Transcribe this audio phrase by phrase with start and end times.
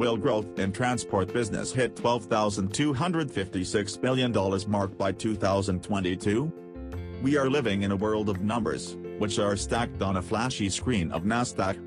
[0.00, 4.32] will growth in transport business hit $12,256 billion
[4.66, 6.50] mark by 2022?
[7.22, 11.12] We are living in a world of numbers, which are stacked on a flashy screen
[11.12, 11.78] of NASDAQ.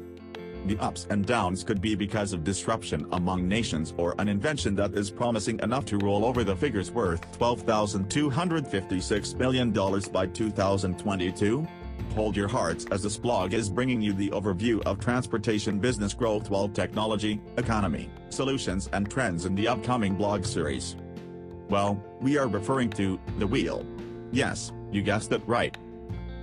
[0.67, 4.93] The ups and downs could be because of disruption among nations or an invention that
[4.93, 9.71] is promising enough to roll over the figures worth $12,256 billion
[10.11, 11.67] by 2022.
[12.15, 16.49] Hold your hearts as this blog is bringing you the overview of transportation business growth
[16.49, 20.95] while technology, economy, solutions and trends in the upcoming blog series.
[21.69, 23.85] Well, we are referring to the wheel.
[24.31, 25.75] Yes, you guessed it right.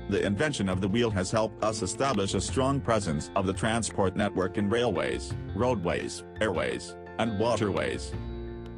[0.09, 4.17] The invention of the wheel has helped us establish a strong presence of the transport
[4.17, 8.13] network in railways, roadways, airways, and waterways.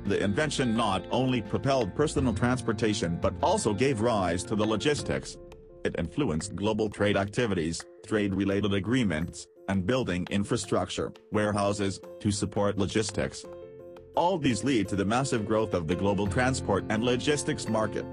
[0.04, 5.38] The invention not only propelled personal transportation but also gave rise to the logistics,
[5.84, 13.44] it influenced global trade activities, trade-related agreements, and building infrastructure, warehouses, to support logistics.
[14.14, 18.04] All these lead to the massive growth of the global transport and logistics market.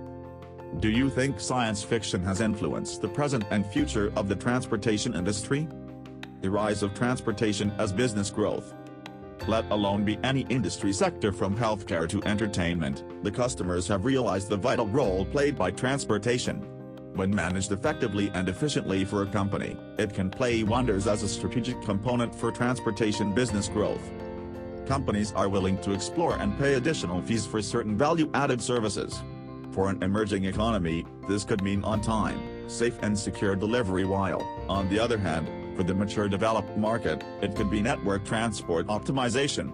[0.80, 5.68] Do you think science fiction has influenced the present and future of the transportation industry?
[6.42, 8.74] The rise of transportation as business growth.
[9.48, 14.58] Let alone be any industry sector from healthcare to entertainment, the customers have realized the
[14.58, 16.79] vital role played by transportation.
[17.20, 21.82] When managed effectively and efficiently for a company, it can play wonders as a strategic
[21.82, 24.10] component for transportation business growth.
[24.88, 29.22] Companies are willing to explore and pay additional fees for certain value-added services.
[29.74, 34.98] For an emerging economy, this could mean on-time, safe and secure delivery while, on the
[34.98, 39.74] other hand, for the mature developed market, it could be network transport optimization.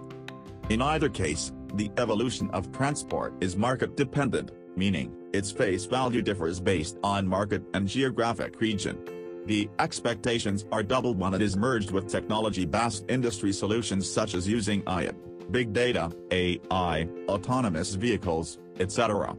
[0.71, 6.97] In either case, the evolution of transport is market-dependent, meaning, its face value differs based
[7.03, 8.97] on market and geographic region.
[9.45, 14.81] The expectations are doubled when it is merged with technology-based industry solutions such as using
[14.83, 19.37] IoT, big data, AI, autonomous vehicles, etc.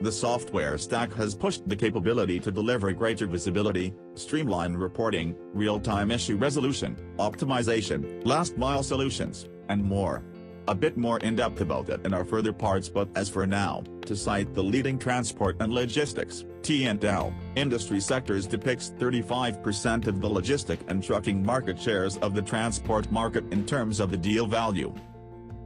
[0.00, 6.36] The software stack has pushed the capability to deliver greater visibility, streamline reporting, real-time issue
[6.36, 10.22] resolution, optimization, last-mile solutions, and more
[10.68, 14.14] a bit more in-depth about it in our further parts but as for now, to
[14.14, 21.02] cite the leading transport and logistics, T&L, industry sectors depicts 35% of the logistic and
[21.02, 24.94] trucking market shares of the transport market in terms of the deal value.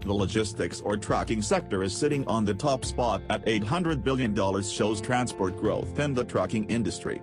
[0.02, 5.00] The logistics or trucking sector is sitting on the top spot at $800 billion shows
[5.00, 7.20] transport growth in the trucking industry.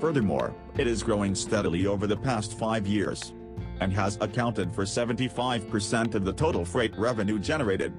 [0.00, 3.32] Furthermore, it is growing steadily over the past five years
[3.80, 7.92] and has accounted for 75% of the total freight revenue generated.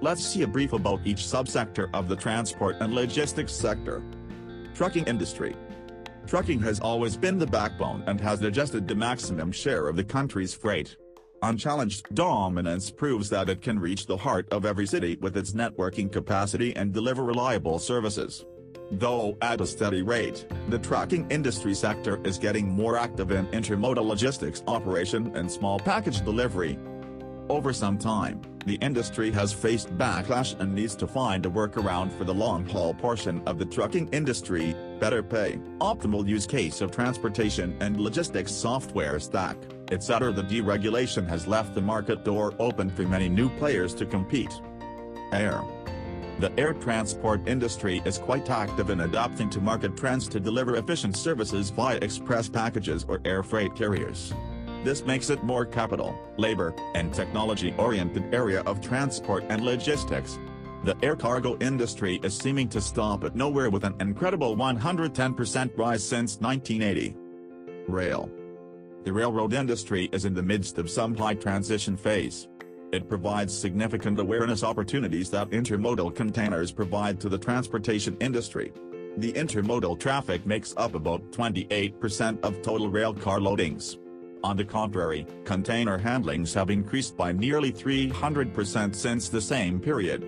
[0.00, 4.02] Let's see a brief about each subsector of the transport and logistics sector.
[4.74, 5.56] Trucking industry.
[6.26, 10.52] Trucking has always been the backbone and has adjusted the maximum share of the country's
[10.52, 10.96] freight.
[11.42, 16.10] Unchallenged dominance proves that it can reach the heart of every city with its networking
[16.10, 18.44] capacity and deliver reliable services.
[18.92, 24.06] Though at a steady rate, the trucking industry sector is getting more active in intermodal
[24.06, 26.78] logistics operation and small package delivery.
[27.48, 32.24] Over some time, the industry has faced backlash and needs to find a workaround for
[32.24, 38.00] the long-haul portion of the trucking industry, better pay, optimal use case of transportation and
[38.00, 39.56] logistics software stack,
[39.90, 40.32] etc.
[40.32, 44.60] The deregulation has left the market door open for many new players to compete.
[45.32, 45.62] Air
[46.38, 51.16] the air transport industry is quite active in adapting to market trends to deliver efficient
[51.16, 54.34] services via express packages or air freight carriers.
[54.84, 60.38] This makes it more capital, labor, and technology-oriented area of transport and logistics.
[60.84, 66.06] The air cargo industry is seeming to stop at nowhere with an incredible 110% rise
[66.06, 67.16] since 1980.
[67.88, 68.30] Rail.
[69.04, 72.46] The railroad industry is in the midst of some high transition phase.
[72.92, 78.72] It provides significant awareness opportunities that intermodal containers provide to the transportation industry.
[79.16, 83.96] The intermodal traffic makes up about 28% of total rail car loadings.
[84.44, 90.22] On the contrary, container handlings have increased by nearly 300% since the same period.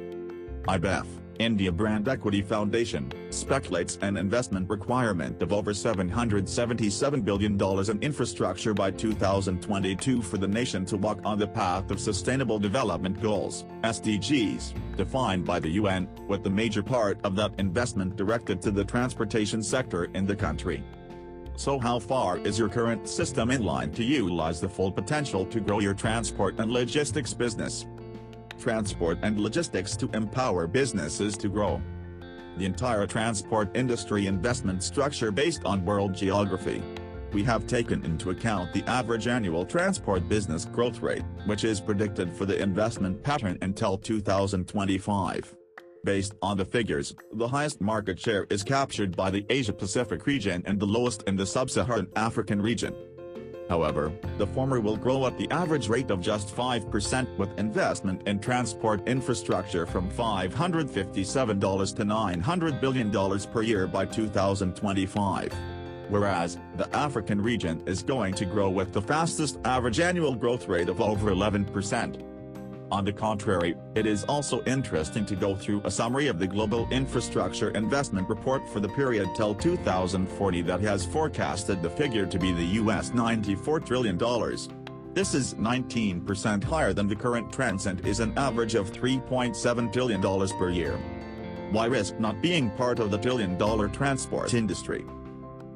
[0.65, 1.06] IBEF
[1.38, 8.90] India Brand Equity Foundation, speculates an investment requirement of over $777 billion in infrastructure by
[8.90, 15.44] 2022 for the nation to walk on the path of Sustainable Development Goals, SDGs, defined
[15.44, 20.05] by the UN, with the major part of that investment directed to the transportation sector
[20.14, 20.82] in the country.
[21.58, 25.58] So how far is your current system in line to utilize the full potential to
[25.58, 27.85] grow your transport and logistics business?
[28.59, 31.81] Transport and logistics to empower businesses to grow.
[32.57, 36.83] The entire transport industry investment structure based on world geography.
[37.33, 42.33] we have taken into account the average annual transport business growth rate, which is predicted
[42.33, 45.55] for the investment pattern until 2025.
[46.05, 50.79] Based on the figures, the highest market share is captured by the Asia-Pacific region and
[50.79, 52.95] the lowest in the sub-Saharan African region.
[53.69, 58.41] However, the former will grow at the average rate of just 5% with investment in
[58.41, 65.53] transport infrastructure from $557 to $900 billion per year by 2025.
[66.09, 70.88] Whereas, the African region is going to grow with the fastest average annual growth rate
[70.88, 72.38] of over 11%.
[72.90, 76.88] On the contrary, it is also interesting to go through a summary of the Global
[76.90, 82.50] Infrastructure Investment Report for the period till 2040 that has forecasted the figure to be
[82.52, 84.17] the US $94 trillion.
[85.12, 90.49] This is 19% higher than the current trends and is an average of $3.7 trillion
[90.58, 90.99] per year.
[91.70, 95.05] Why risk not being part of the trillion-dollar transport industry?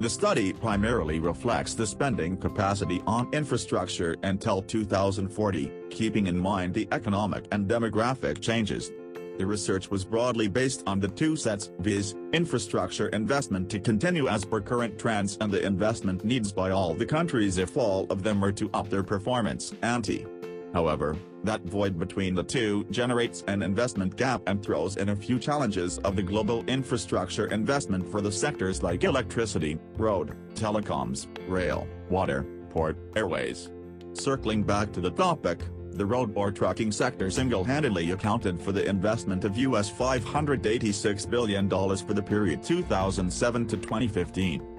[0.00, 6.88] The study primarily reflects the spending capacity on infrastructure until 2040, keeping in mind the
[6.90, 8.90] economic and demographic changes.
[9.38, 14.44] The research was broadly based on the two sets, viz., infrastructure investment to continue as
[14.44, 18.44] per current trends and the investment needs by all the countries if all of them
[18.44, 20.26] are to up their performance ante.
[20.72, 25.38] However, that void between the two generates an investment gap and throws in a few
[25.38, 32.46] challenges of the global infrastructure investment for the sectors like electricity, road, telecoms, rail, water,
[32.70, 33.70] port, airways.
[34.14, 35.58] Circling back to the topic,
[35.92, 42.14] the road or trucking sector single-handedly accounted for the investment of US $586 billion for
[42.14, 44.71] the period 2007 to 2015.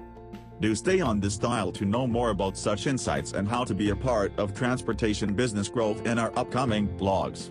[0.60, 3.90] Do stay on this dial to know more about such insights and how to be
[3.90, 7.50] a part of transportation business growth in our upcoming blogs.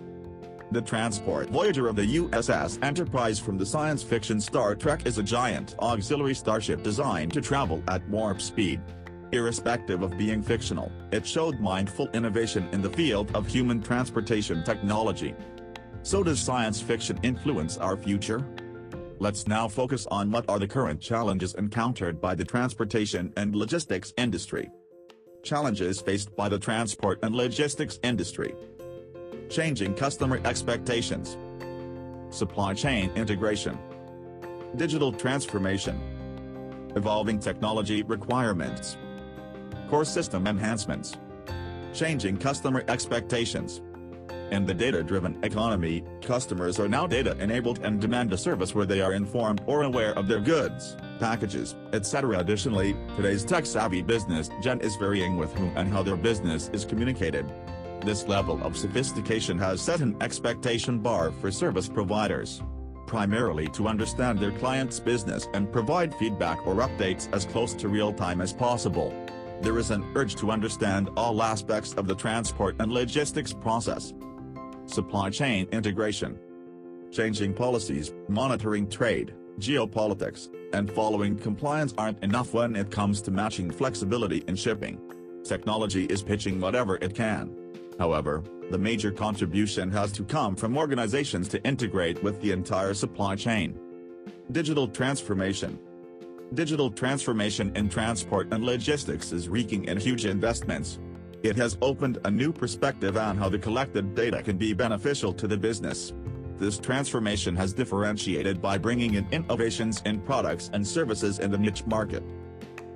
[0.72, 5.22] The transport Voyager of the USS Enterprise from the science fiction Star Trek is a
[5.22, 8.80] giant auxiliary starship designed to travel at warp speed.
[9.32, 15.34] Irrespective of being fictional, it showed mindful innovation in the field of human transportation technology.
[16.02, 18.44] So does science fiction influence our future?
[19.20, 24.12] Let's now focus on what are the current challenges encountered by the transportation and logistics
[24.16, 24.68] industry.
[25.44, 28.54] Challenges faced by the transport and logistics industry.
[29.48, 31.36] Changing customer expectations.
[32.30, 33.78] Supply chain integration.
[34.76, 36.00] Digital transformation.
[36.96, 38.96] Evolving technology requirements.
[39.88, 41.16] Core system enhancements.
[41.92, 43.80] Changing customer expectations.
[44.54, 49.12] In the data-driven economy, customers are now data-enabled and demand a service where they are
[49.12, 52.38] informed or aware of their goods, packages, etc.
[52.38, 57.52] Additionally, today's tech-savvy business gen is varying with whom and how their business is communicated.
[58.02, 62.62] This level of sophistication has set an expectation bar for service providers.
[63.08, 68.40] Primarily to understand their client's business and provide feedback or updates as close to real-time
[68.40, 69.12] as possible.
[69.62, 74.12] There is an urge to understand all aspects of the transport and logistics process,
[74.86, 76.38] supply chain integration,
[77.10, 83.70] changing policies, monitoring trade, geopolitics, and following compliance aren't enough when it comes to matching
[83.70, 85.00] flexibility in shipping.
[85.44, 87.54] Technology is pitching whatever it can.
[87.98, 93.36] However, the major contribution has to come from organizations to integrate with the entire supply
[93.36, 93.78] chain.
[94.50, 95.78] Digital transformation
[96.54, 100.98] Digital transformation in transport and logistics is wreaking in huge investments,
[101.44, 105.46] it has opened a new perspective on how the collected data can be beneficial to
[105.46, 106.14] the business.
[106.56, 111.84] This transformation has differentiated by bringing in innovations in products and services in the niche
[111.84, 112.22] market.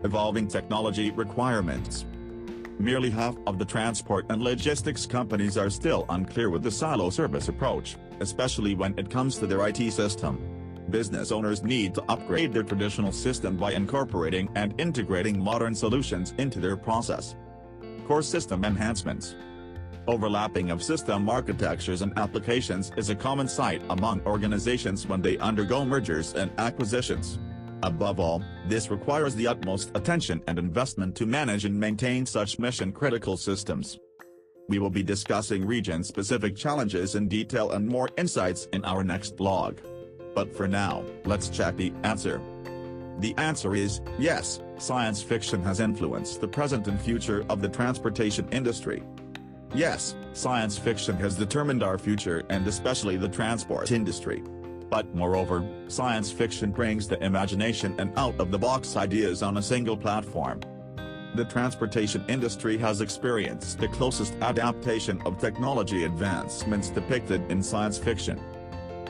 [0.02, 2.07] Evolving technology requirements.
[2.78, 7.49] Merely half of the transport and logistics companies are still unclear with the silo service
[7.49, 10.40] approach, especially when it comes to their IT system.
[10.88, 16.61] Business owners need to upgrade their traditional system by incorporating and integrating modern solutions into
[16.61, 17.35] their process
[18.09, 19.37] core system enhancements.
[20.07, 25.85] Overlapping of system architectures and applications is a common sight among organizations when they undergo
[25.85, 27.38] mergers and acquisitions.
[27.83, 33.37] Above all, this requires the utmost attention and investment to manage and maintain such mission-critical
[33.37, 33.99] systems.
[34.71, 39.81] We will be discussing region-specific challenges in detail and more insights in our next blog.
[40.35, 42.41] But for now, let's check the answer.
[43.19, 48.49] The answer is, yes, science fiction has influenced the present and future of the transportation
[48.50, 49.02] industry.
[49.75, 54.42] Yes, science fiction has determined our future and especially the transport industry.
[54.88, 60.61] But moreover, science fiction brings the imagination and out-of-the-box ideas on a single platform.
[61.35, 68.40] The transportation industry has experienced the closest adaptation of technology advancements depicted in science fiction.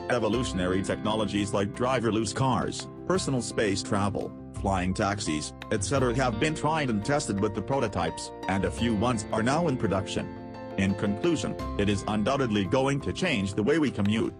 [0.09, 6.13] Evolutionary technologies like driverless cars, personal space travel, flying taxis, etc.
[6.15, 9.77] have been tried and tested with the prototypes, and a few ones are now in
[9.77, 10.27] production.
[10.77, 14.33] In conclusion, it is undoubtedly going to change the way we commute.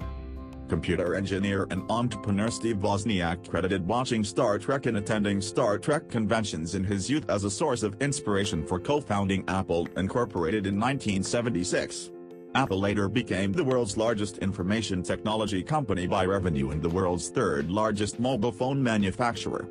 [0.69, 6.75] Computer engineer and entrepreneur Steve Wozniak credited watching Star Trek and attending Star Trek conventions
[6.75, 12.11] in his youth as a source of inspiration for co-founding Apple Incorporated in 1976.
[12.55, 17.69] Apple later became the world's largest information technology company by revenue and the world's third
[17.69, 19.67] largest mobile phone manufacturer.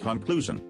[0.00, 0.62] Conclusion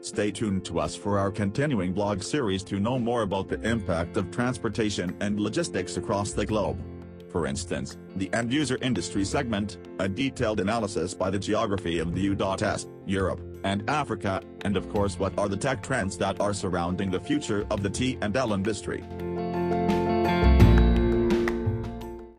[0.00, 4.16] Stay tuned to us for our continuing blog series to know more about the impact
[4.16, 6.82] of transportation and logistics across the globe.
[7.30, 12.86] For instance, the end-user industry segment, a detailed analysis by the geography of the U.S.,
[13.06, 17.20] Europe, and Africa, and of course what are the tech trends that are surrounding the
[17.20, 19.04] future of the T&L industry.